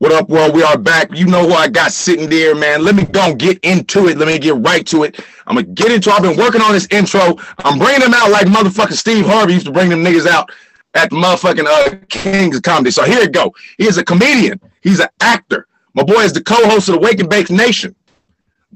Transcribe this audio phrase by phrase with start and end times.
[0.00, 0.54] What up, world?
[0.54, 1.10] We are back.
[1.12, 2.84] You know who I got sitting there, man.
[2.84, 4.16] Let me go get into it.
[4.16, 5.18] Let me get right to it.
[5.44, 6.12] I'm gonna get into.
[6.12, 7.36] I've been working on this intro.
[7.58, 10.52] I'm bringing them out like motherfucking Steve Harvey used to bring them niggas out
[10.94, 12.92] at the motherfucking uh, Kings Comedy.
[12.92, 13.52] So here it go.
[13.76, 14.60] He is a comedian.
[14.82, 15.66] He's an actor.
[15.94, 17.96] My boy is the co-host of the Wake and Bake Nation.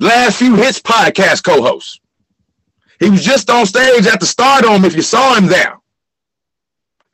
[0.01, 2.01] Last few hits podcast co-host.
[2.99, 4.85] He was just on stage at the Stardome.
[4.85, 5.79] If you saw him there,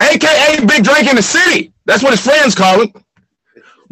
[0.01, 1.75] aka Big Drink in the City.
[1.85, 2.93] That's what his friends call him.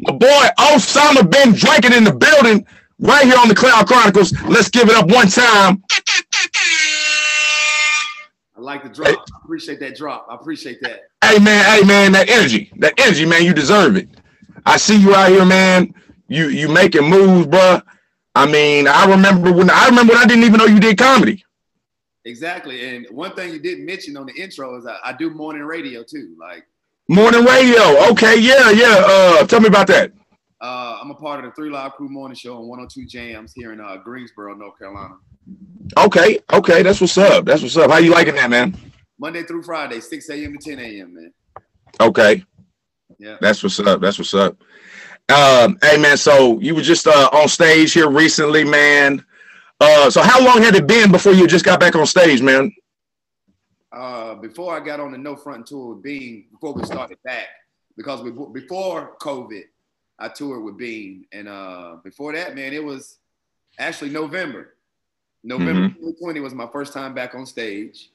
[0.06, 2.64] My boy Osamabindrankin in the building
[3.00, 4.32] right here on the Cloud Chronicles.
[4.42, 5.82] Let's give it up one time.
[8.56, 9.08] I like the drop.
[9.08, 10.26] I appreciate that drop.
[10.30, 11.08] I appreciate that.
[11.24, 14.08] Hey man, hey man, that energy, that energy, man, you deserve it.
[14.64, 15.92] I see you out here, man.
[16.28, 17.80] You you making moves, bro.
[18.34, 21.44] I mean, I remember when I remember when I didn't even know you did comedy.
[22.24, 25.62] Exactly, and one thing you didn't mention on the intro is I, I do morning
[25.62, 26.36] radio too.
[26.38, 26.66] Like
[27.08, 28.10] morning radio.
[28.10, 29.02] Okay, yeah, yeah.
[29.06, 30.12] Uh, tell me about that.
[30.60, 33.72] Uh, I'm a part of the Three Live Crew Morning Show on 102 JAMZ here
[33.72, 35.16] in uh, Greensboro, North Carolina.
[35.96, 37.44] Okay, okay, that's what's up.
[37.44, 37.90] That's what's up.
[37.90, 38.76] How you liking that, man?
[39.18, 40.56] Monday through Friday, 6 a.m.
[40.58, 41.14] to 10 a.m.
[41.14, 41.32] Man.
[42.00, 42.44] Okay.
[43.18, 43.36] Yeah.
[43.40, 44.00] That's what's up.
[44.00, 44.56] That's what's up.
[45.28, 49.24] Um, hey man, so you were just uh, on stage here recently, man.
[49.80, 52.72] Uh, so how long had it been before you just got back on stage, man?
[53.96, 57.46] Uh, before I got on the No Front tour with Bean, before we started back,
[57.96, 59.62] because we, before COVID,
[60.18, 63.18] I toured with Bean, and uh, before that, man, it was
[63.78, 64.74] actually November.
[65.42, 66.00] November mm-hmm.
[66.00, 68.10] 2020 was my first time back on stage,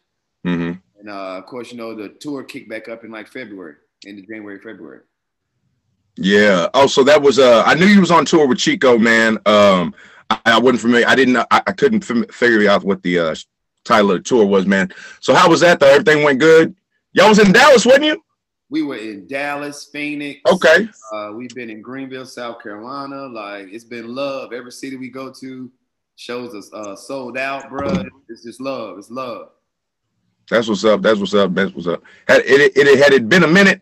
[0.45, 0.73] mm-hmm.
[0.99, 4.21] and uh, of course, you know the tour kicked back up in like February, into
[4.21, 5.01] January, February.
[6.15, 6.67] Yeah.
[6.75, 9.39] Oh, so that was uh, I knew you was on tour with Chico, man.
[9.47, 9.95] Um,
[10.29, 11.07] I, I wasn't familiar.
[11.07, 11.37] I didn't.
[11.37, 13.35] I, I couldn't figure out what the uh,
[13.85, 14.91] the tour was, man.
[15.19, 15.79] So how was that?
[15.79, 16.75] Though everything went good.
[17.13, 18.23] Y'all was in Dallas, wasn't you?
[18.69, 20.39] We were in Dallas, Phoenix.
[20.49, 20.87] Okay.
[21.13, 23.27] Uh, we've been in Greenville, South Carolina.
[23.27, 24.53] Like it's been love.
[24.53, 25.69] Every city we go to
[26.15, 28.05] shows us uh, sold out, bro.
[28.29, 28.97] It's just love.
[28.97, 29.49] It's love.
[30.49, 31.01] That's what's up.
[31.01, 31.53] That's what's up.
[31.53, 32.01] That's what's up.
[32.27, 33.81] Had it, it, it had it been a minute.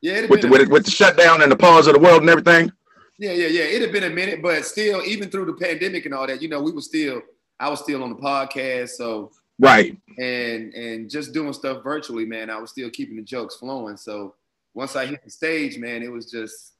[0.00, 2.70] Yeah, with the, with, with the shutdown and the pause of the world and everything.
[3.18, 3.64] Yeah, yeah, yeah.
[3.64, 6.48] It had been a minute, but still, even through the pandemic and all that, you
[6.48, 7.20] know, we were still
[7.60, 12.50] I was still on the podcast, so right, and and just doing stuff virtually, man.
[12.50, 13.96] I was still keeping the jokes flowing.
[13.96, 14.34] So
[14.74, 16.74] once I hit the stage, man, it was just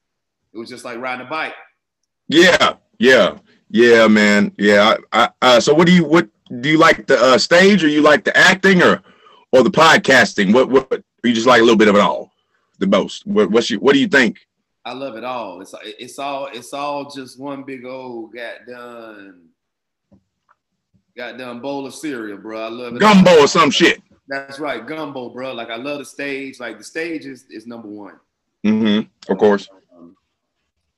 [0.53, 1.53] it was just like riding a bike.
[2.27, 3.37] Yeah, yeah,
[3.69, 4.53] yeah, man.
[4.57, 4.95] Yeah.
[5.11, 6.29] I, I, uh, so what do you what
[6.61, 9.01] do you like the uh, stage, or you like the acting, or
[9.51, 10.53] or the podcasting?
[10.53, 11.03] What what?
[11.23, 12.31] You just like a little bit of it all?
[12.77, 13.27] The most.
[13.27, 14.39] What what's you, What do you think?
[14.85, 15.61] I love it all.
[15.61, 19.49] It's it's all it's all just one big old got done
[21.19, 22.65] goddamn bowl of cereal, bro.
[22.65, 22.99] I love it.
[22.99, 24.01] Gumbo or some shit.
[24.29, 25.53] That's right, gumbo, bro.
[25.53, 26.61] Like I love the stage.
[26.61, 28.15] Like the stage is, is number one.
[28.65, 29.31] Mm-hmm.
[29.31, 29.67] Of course.
[29.93, 30.15] Um,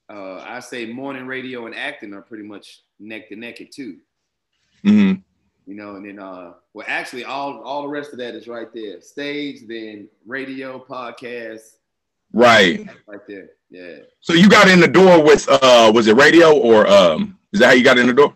[0.10, 3.98] uh, I say morning radio and acting are pretty much neck to neck it too.
[4.86, 5.22] Mm-hmm.
[5.66, 8.72] You know, and then uh, well, actually, all all the rest of that is right
[8.74, 9.02] there.
[9.02, 11.78] Stage, then radio, podcast.
[12.32, 12.88] Right.
[13.08, 13.50] Right there.
[13.72, 14.04] Yeah.
[14.20, 17.68] So you got in the door with uh, was it radio or um, is that
[17.68, 18.36] how you got in the door?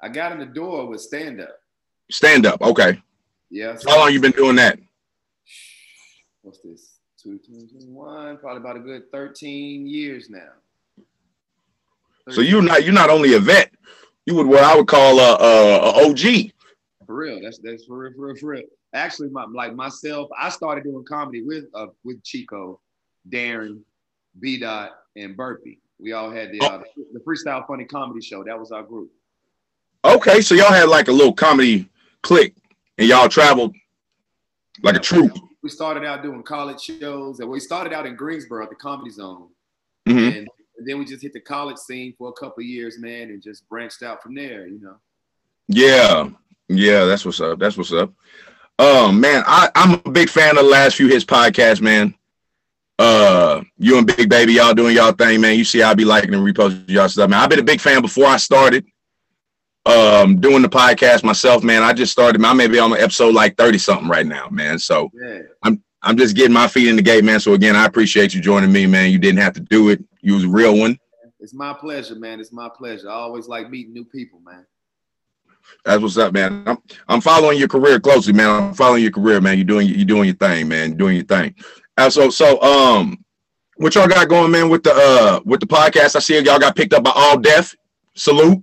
[0.00, 1.58] I got in the door with stand up.
[2.10, 3.00] Stand up, okay.
[3.50, 3.76] Yeah.
[3.76, 4.78] So how long you been doing that?
[6.42, 6.96] What's this?
[7.22, 10.38] 2021, probably about a good 13 years now.
[12.26, 13.72] 13 so you're not you're not only a vet,
[14.26, 16.52] you would what I would call a, a, a OG.
[17.06, 18.62] For real, that's that's for real, for real, for real.
[18.92, 22.80] Actually, my, like myself, I started doing comedy with uh, with Chico,
[23.28, 23.80] Darren,
[24.38, 25.80] B Dot, and Burpee.
[25.98, 26.82] We all had the, uh,
[27.12, 28.44] the freestyle funny comedy show.
[28.44, 29.10] That was our group.
[30.06, 31.88] Okay, so y'all had like a little comedy
[32.22, 32.54] clique,
[32.96, 33.74] and y'all traveled
[34.82, 35.36] like a troupe.
[35.64, 39.10] We started out doing college shows, and we started out in Greensboro at the Comedy
[39.10, 39.48] Zone,
[40.08, 40.38] mm-hmm.
[40.38, 40.48] and
[40.86, 44.04] then we just hit the college scene for a couple years, man, and just branched
[44.04, 44.68] out from there.
[44.68, 44.96] You know.
[45.66, 46.28] Yeah,
[46.68, 47.58] yeah, that's what's up.
[47.58, 48.12] That's what's up.
[48.78, 52.14] Um, man, I, I'm a big fan of the last few hits podcast, man.
[52.96, 55.58] Uh, you and Big Baby, y'all doing y'all thing, man.
[55.58, 57.40] You see, I be liking and reposting y'all stuff, man.
[57.40, 58.86] I've been a big fan before I started
[59.86, 61.82] um doing the podcast myself, man.
[61.82, 62.44] I just started.
[62.44, 64.78] I may be on an episode like 30 something right now, man.
[64.78, 65.42] So yeah.
[65.62, 67.40] I'm I'm just getting my feet in the gate, man.
[67.40, 69.10] So again, I appreciate you joining me, man.
[69.10, 70.02] You didn't have to do it.
[70.20, 70.98] You was a real one.
[71.40, 72.40] It's my pleasure, man.
[72.40, 73.08] It's my pleasure.
[73.08, 74.66] I always like meeting new people, man.
[75.84, 76.62] That's what's up, man.
[76.66, 76.78] I'm
[77.08, 78.48] I'm following your career closely, man.
[78.48, 79.56] I'm following your career, man.
[79.56, 80.90] You're doing you're doing your thing, man.
[80.90, 81.54] You're doing your thing.
[81.96, 83.24] Uh, so so um
[83.76, 86.16] what y'all got going, man, with the uh with the podcast?
[86.16, 87.74] I see y'all got picked up by All Def.
[88.14, 88.62] Salute.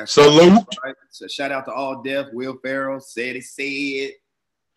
[0.00, 0.64] That's Salute.
[0.82, 0.94] Right.
[1.10, 4.12] So shout out to All Def, Will Ferrell, said it, said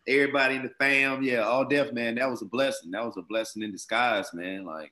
[0.05, 1.23] everybody in the fam.
[1.23, 2.91] Yeah, All Def, man, that was a blessing.
[2.91, 4.65] That was a blessing in disguise, man.
[4.65, 4.91] Like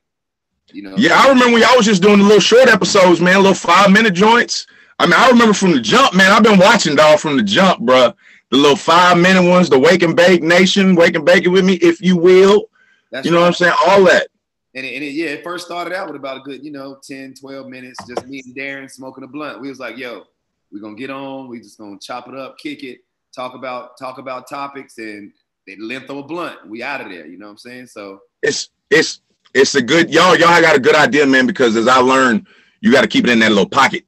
[0.72, 0.94] You know.
[0.96, 3.90] Yeah, I remember when y'all was just doing the little short episodes, man, little five
[3.90, 4.66] minute joints.
[4.98, 6.32] I mean, I remember from the jump, man.
[6.32, 8.14] I've been watching dog from the jump, bro.
[8.50, 11.64] The little five minute ones, the Wake and Bake Nation, Wake and Bake it with
[11.64, 12.70] me, if you will.
[13.10, 13.42] That's you know right.
[13.42, 13.74] what I'm saying?
[13.86, 14.28] All that.
[14.74, 16.98] And it, and it, yeah, it first started out with about a good, you know,
[17.06, 19.60] 10, 12 minutes, just me and Darren smoking a blunt.
[19.60, 20.24] We was like, yo,
[20.72, 23.00] we're gonna get on, we just gonna chop it up, kick it,
[23.34, 25.32] talk about talk about topics and
[25.66, 26.66] the length of a blunt.
[26.66, 27.86] We out of there, you know what I'm saying?
[27.88, 29.20] So It's it's
[29.54, 31.46] it's a good y'all y'all got a good idea, man.
[31.46, 32.46] Because as I learned,
[32.80, 34.04] you got to keep it in that little pocket.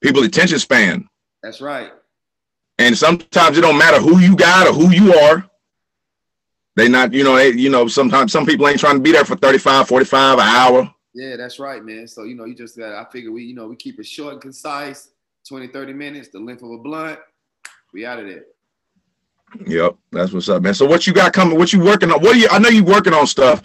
[0.00, 1.06] People attention span,
[1.42, 1.92] that's right.
[2.78, 5.44] and sometimes it don't matter who you got or who you are.
[6.76, 9.24] They not, you know, they, you know, sometimes some people ain't trying to be there
[9.24, 10.94] for 35, 45, an hour.
[11.12, 12.06] Yeah, that's right, man.
[12.06, 14.34] So, you know, you just got, I figure we, you know, we keep it short
[14.34, 15.10] and concise,
[15.48, 17.18] 20, 30 minutes, the length of a blunt.
[17.92, 18.44] We out of there.
[19.66, 20.74] Yep, that's what's up, man.
[20.74, 21.58] So what you got coming?
[21.58, 22.20] What you working on?
[22.20, 22.48] What are you?
[22.50, 23.62] I know you working on stuff,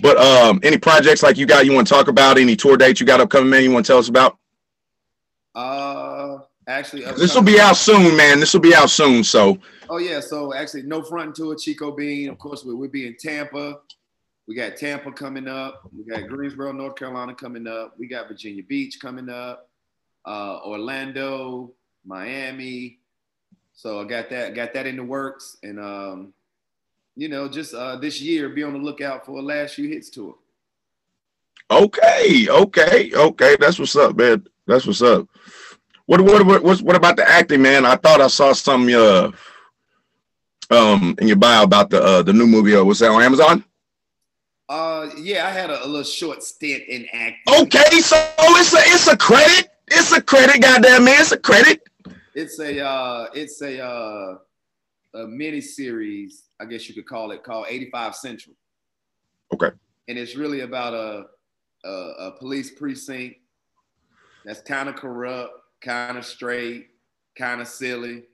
[0.00, 2.38] but um, any projects like you got you want to talk about?
[2.38, 3.64] Any tour dates you got upcoming, man?
[3.64, 4.38] You want to tell us about?
[5.56, 6.13] Uh,
[6.78, 8.40] actually, This will be out soon, man.
[8.40, 9.24] This will be out soon.
[9.24, 11.58] So Oh yeah, so actually, no front to it.
[11.58, 13.80] Chico Bean, of course, we, we'll be in Tampa.
[14.46, 15.88] We got Tampa coming up.
[15.96, 17.94] We got Greensboro, North Carolina coming up.
[17.98, 19.68] We got Virginia Beach coming up.
[20.24, 21.72] Uh, Orlando,
[22.04, 22.98] Miami.
[23.74, 26.32] So I got that, got that in the works, and um,
[27.16, 30.10] you know, just uh, this year, be on the lookout for a last few hits
[30.10, 30.36] tour.
[31.70, 33.56] okay, okay, okay.
[33.58, 34.46] That's what's up, man.
[34.66, 35.28] That's what's up.
[36.06, 37.86] What what what what about the acting, man?
[37.86, 39.30] I thought I saw some uh
[40.70, 42.76] um in your bio about the uh the new movie.
[42.76, 43.64] Uh, was that on Amazon?
[44.68, 47.54] Uh, yeah, I had a, a little short stint in acting.
[47.62, 49.70] Okay, so it's a it's a credit.
[49.88, 51.20] It's a credit, goddamn man.
[51.20, 51.82] It's a credit.
[52.34, 54.38] It's a uh, it's a uh,
[55.14, 58.56] a mini series, I guess you could call it, called 85 Central.
[59.52, 59.70] Okay.
[60.08, 61.26] And it's really about a
[61.84, 63.36] a, a police precinct
[64.44, 65.52] that's kind of corrupt,
[65.84, 66.88] kind of straight,
[67.36, 68.24] kind of silly.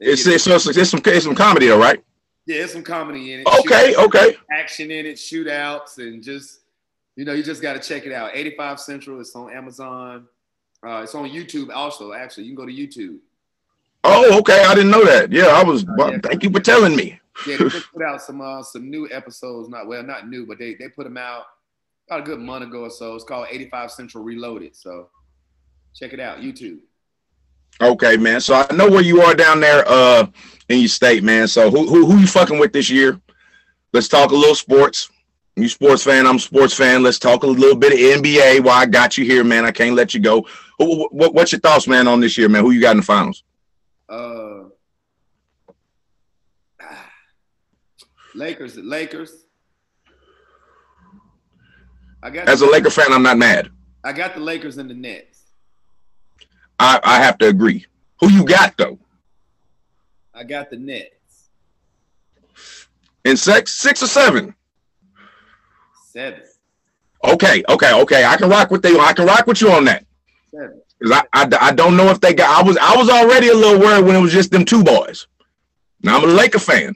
[0.00, 2.02] It's it's, it's, it's some it's some comedy though, right?
[2.46, 3.46] yeah, it's some comedy in it.
[3.46, 4.36] Okay, shoot- okay.
[4.50, 6.60] action in it, shootouts, and just
[7.16, 8.30] you know, you just got to check it out.
[8.34, 9.20] 85 Central.
[9.20, 10.26] It's on Amazon.
[10.86, 12.12] Uh, it's on YouTube also.
[12.12, 13.18] Actually, you can go to YouTube.
[14.04, 14.62] Oh, okay.
[14.64, 15.32] I didn't know that.
[15.32, 15.84] Yeah, I was.
[15.96, 16.18] well, yeah.
[16.22, 17.18] Thank you for telling me.
[17.46, 19.68] Yeah, they just put out some uh, some new episodes.
[19.68, 21.44] Not well, not new, but they they put them out
[22.06, 23.14] about a good month ago or so.
[23.14, 24.76] It's called 85 Central Reloaded.
[24.76, 25.08] So
[25.96, 26.78] check it out, YouTube.
[27.82, 28.40] Okay, man.
[28.40, 30.26] So I know where you are down there uh
[30.68, 31.48] in your state, man.
[31.48, 33.20] So who who who you fucking with this year?
[33.92, 35.10] Let's talk a little sports.
[35.56, 37.02] You sports fan, I'm a sports fan.
[37.02, 38.62] Let's talk a little bit of NBA.
[38.62, 39.64] Why I got you here, man.
[39.64, 40.46] I can't let you go.
[40.78, 42.62] Who- What, what's your thoughts, man, on this year, man?
[42.62, 43.42] Who you got in the finals?
[44.08, 44.64] Uh,
[48.34, 49.32] Lakers, Lakers.
[52.22, 53.70] I got As a Laker fan, I'm not mad.
[54.04, 55.35] I got the Lakers in the Nets.
[56.78, 57.86] I, I have to agree.
[58.20, 58.98] Who you got though?
[60.34, 61.48] I got the Nets.
[63.24, 64.54] In six, six or seven?
[66.04, 66.42] Seven.
[67.24, 68.24] Okay, okay, okay.
[68.24, 69.00] I can rock with you.
[69.00, 70.04] I can rock with you on that.
[70.54, 70.80] Seven.
[71.02, 72.58] Cause I, I, I don't know if they got.
[72.58, 75.26] I was I was already a little worried when it was just them two boys.
[76.02, 76.94] Now I'm a Laker fan,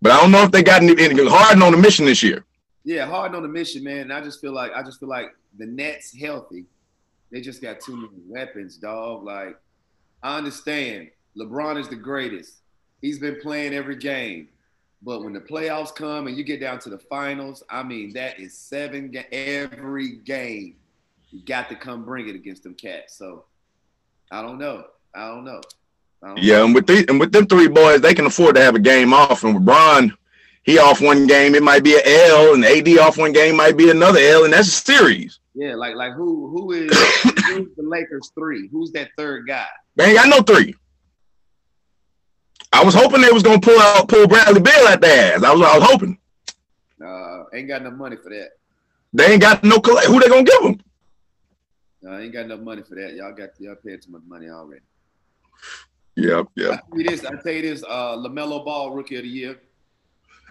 [0.00, 2.44] but I don't know if they got any, any Harden on the mission this year.
[2.84, 4.00] Yeah, hard on the mission, man.
[4.00, 6.64] And I just feel like I just feel like the Nets healthy.
[7.32, 9.24] They just got too many weapons, dog.
[9.24, 9.56] Like
[10.22, 12.58] I understand LeBron is the greatest.
[13.00, 14.48] He's been playing every game.
[15.04, 18.38] But when the playoffs come and you get down to the finals, I mean that
[18.38, 20.76] is seven ga- every game.
[21.30, 23.16] You got to come bring it against them cats.
[23.16, 23.44] So
[24.30, 24.84] I don't know.
[25.14, 25.60] I don't know.
[26.22, 26.66] I don't Yeah, know.
[26.66, 29.12] and with the, and with them three boys, they can afford to have a game
[29.12, 29.42] off.
[29.42, 30.16] And with Bron,
[30.62, 33.76] he off one game, it might be an L, and AD off one game might
[33.76, 35.40] be another L, and that's a series.
[35.54, 36.90] Yeah, like like who who is
[37.46, 38.68] who's the Lakers three?
[38.72, 39.66] Who's that third guy?
[39.96, 40.74] They ain't got no three.
[42.72, 45.42] I was hoping they was gonna pull out pull Bradley Beal at their ass.
[45.42, 46.18] I was I was hoping
[47.04, 48.50] Uh, ain't got no money for that.
[49.12, 50.06] they ain't got no collect.
[50.06, 50.80] Who they gonna give them?
[52.00, 53.12] No, I ain't got enough money for that.
[53.14, 54.82] Y'all got y'all paid too much money already.
[56.16, 56.80] Yep, I yep.
[56.90, 57.24] tell you this.
[57.24, 57.84] I tell you this.
[57.84, 59.60] Uh, Lamelo Ball, rookie of the year.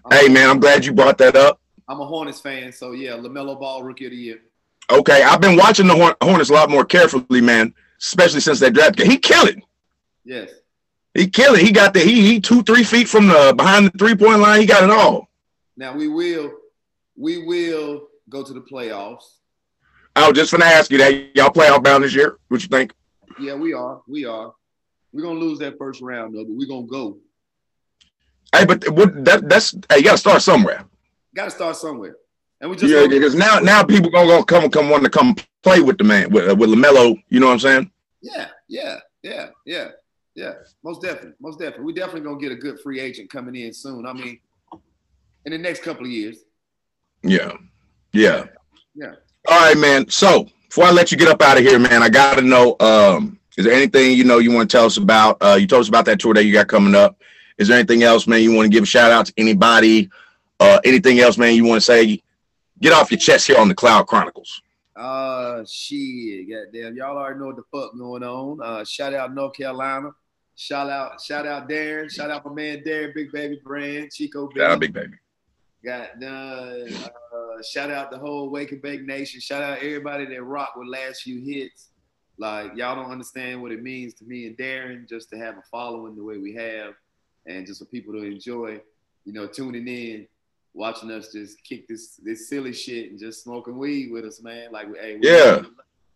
[0.09, 1.59] Hey um, man, I'm glad you brought that up.
[1.87, 4.41] I'm a Hornets fan, so yeah, Lamelo Ball, rookie of the year.
[4.89, 7.73] Okay, I've been watching the Horn- Hornets a lot more carefully, man.
[8.01, 9.05] Especially since they drafted.
[9.07, 9.57] He kill it.
[10.25, 10.49] Yes.
[11.13, 11.61] He kill it.
[11.61, 14.59] He got the he he two three feet from the behind the three point line.
[14.59, 15.29] He got it all.
[15.77, 16.51] Now we will,
[17.15, 19.35] we will go to the playoffs.
[20.15, 22.37] I was just gonna ask you that y'all playoff bound this year.
[22.47, 22.93] What you think?
[23.39, 24.01] Yeah, we are.
[24.07, 24.53] We are.
[25.13, 27.17] We're gonna lose that first round though, but we're gonna go.
[28.53, 30.85] Hey, but what that that's hey, you gotta start somewhere.
[31.33, 32.17] Got to start somewhere.
[32.59, 35.35] And we just yeah, because now now people gonna, gonna come come want to come
[35.63, 37.21] play with the man with uh, with Lamelo.
[37.29, 37.91] You know what I'm saying?
[38.21, 39.89] Yeah, yeah, yeah, yeah,
[40.35, 40.53] yeah.
[40.83, 41.85] Most definitely, most definitely.
[41.85, 44.05] We definitely gonna get a good free agent coming in soon.
[44.05, 44.39] I mean,
[45.45, 46.39] in the next couple of years.
[47.23, 47.53] Yeah,
[48.13, 48.45] yeah,
[48.93, 49.13] yeah.
[49.47, 50.07] All right, man.
[50.09, 52.75] So before I let you get up out of here, man, I gotta know.
[52.79, 55.37] Um, is there anything you know you want to tell us about?
[55.41, 57.17] Uh, you told us about that tour that you got coming up.
[57.61, 58.41] Is there anything else, man?
[58.41, 60.09] You want to give a shout out to anybody?
[60.59, 61.53] Uh, anything else, man?
[61.53, 62.19] You want to say?
[62.79, 64.63] Get off your chest here on the Cloud Chronicles.
[64.95, 68.59] Uh, shit, goddamn, y'all already know what the fuck going on.
[68.63, 70.09] Uh, shout out North Carolina.
[70.55, 72.11] Shout out, shout out Darren.
[72.11, 74.49] Shout out my man Darren, Big Baby Brand, Chico.
[74.57, 75.13] Shout out Big Baby.
[75.85, 76.89] Got done.
[76.95, 79.39] Uh, shout out the whole Wake and Bake Nation.
[79.39, 81.89] Shout out everybody that rock with last few hits.
[82.39, 85.63] Like y'all don't understand what it means to me and Darren just to have a
[85.69, 86.95] following the way we have,
[87.45, 88.79] and just for people to enjoy,
[89.25, 90.27] you know, tuning in
[90.73, 94.71] watching us just kick this this silly shit and just smoking weed with us, man.
[94.71, 95.61] Like, hey, we, yeah,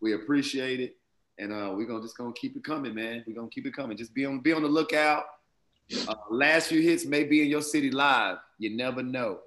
[0.00, 0.96] we appreciate it,
[1.38, 3.24] and uh, we're gonna just gonna keep it coming, man.
[3.26, 3.96] We're gonna keep it coming.
[3.96, 5.24] Just be on be on the lookout.
[6.08, 8.38] Uh, last few hits may be in your city live.
[8.58, 9.40] You never know.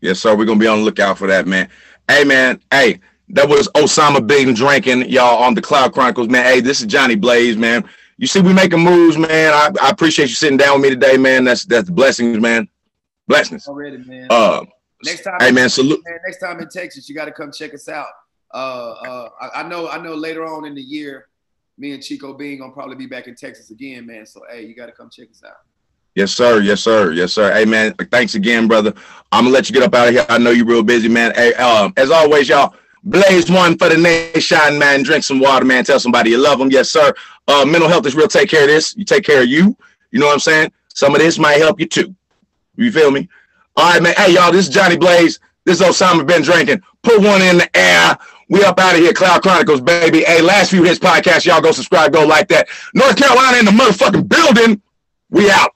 [0.00, 0.36] Yes, sir.
[0.36, 1.68] We're gonna be on the lookout for that, man.
[2.08, 2.60] Hey, man.
[2.70, 3.00] Hey,
[3.30, 6.44] that was Osamabindrankin, y'all, on the Cloud Chronicles, man.
[6.44, 7.88] Hey, this is Johnny Blaze, man.
[8.18, 9.52] You see, we making moves, man.
[9.52, 11.44] I, I appreciate you sitting down with me today, man.
[11.44, 12.68] That's that's blessings, man.
[13.26, 13.66] Blessings.
[13.66, 14.26] Already, man.
[14.30, 14.64] Uh,
[15.04, 16.00] next time, hey man, salute.
[16.04, 18.08] Man, next time in Texas, you got to come check us out.
[18.52, 20.14] Uh, uh, I, I, know, I know.
[20.14, 21.28] Later on in the year,
[21.78, 24.26] me and Chico Bean gonna probably be back in Texas again, man.
[24.26, 25.56] So hey, you got to come check us out.
[26.14, 26.60] Yes, sir.
[26.60, 27.12] Yes, sir.
[27.12, 27.52] Yes, sir.
[27.54, 27.94] Hey, man.
[28.10, 28.92] Thanks again, brother.
[29.30, 30.26] I'm gonna let you get up out of here.
[30.28, 31.32] I know you're real busy, man.
[31.34, 32.74] Hey, um, as always, y'all.
[33.04, 35.02] Blaze one for the nation, man.
[35.02, 35.84] Drink some water, man.
[35.84, 36.70] Tell somebody you love them.
[36.70, 37.12] Yes, sir.
[37.48, 38.28] Uh, mental health is real.
[38.28, 38.96] Take care of this.
[38.96, 39.76] You take care of you.
[40.12, 40.72] You know what I'm saying?
[40.94, 42.14] Some of this might help you too.
[42.76, 43.28] You feel me?
[43.76, 44.14] All right, man.
[44.16, 45.40] Hey, y'all, this is Johnny Blaze.
[45.64, 46.82] This is Osamabindrankin.
[47.02, 48.16] Put one in the air.
[48.48, 49.12] We up out of here.
[49.12, 50.22] Cloud Chronicles, baby.
[50.24, 51.46] Hey, last few hits podcast.
[51.46, 52.68] Y'all go subscribe, go like that.
[52.94, 54.82] North Carolina in the motherfucking building.
[55.30, 55.74] We out.